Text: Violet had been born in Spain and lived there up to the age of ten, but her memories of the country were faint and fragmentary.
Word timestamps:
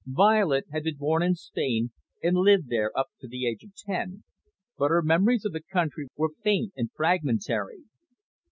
Violet 0.07 0.65
had 0.71 0.81
been 0.81 0.97
born 0.97 1.21
in 1.21 1.35
Spain 1.35 1.91
and 2.23 2.35
lived 2.37 2.69
there 2.69 2.91
up 2.97 3.09
to 3.19 3.27
the 3.27 3.45
age 3.47 3.61
of 3.63 3.75
ten, 3.75 4.23
but 4.75 4.89
her 4.89 5.03
memories 5.03 5.45
of 5.45 5.51
the 5.53 5.61
country 5.61 6.07
were 6.17 6.33
faint 6.41 6.73
and 6.75 6.89
fragmentary. 6.95 7.83